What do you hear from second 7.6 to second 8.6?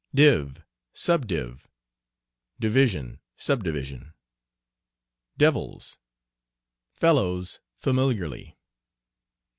familiarly.